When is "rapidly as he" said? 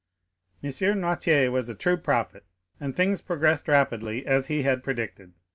3.67-4.63